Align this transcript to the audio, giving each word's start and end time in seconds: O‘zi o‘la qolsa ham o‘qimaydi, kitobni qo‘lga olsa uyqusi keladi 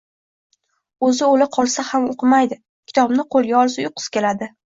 O‘zi 1.07 1.21
o‘la 1.27 1.47
qolsa 1.57 1.85
ham 1.89 2.07
o‘qimaydi, 2.15 2.59
kitobni 2.93 3.27
qo‘lga 3.37 3.61
olsa 3.61 3.87
uyqusi 3.87 4.13
keladi 4.19 4.51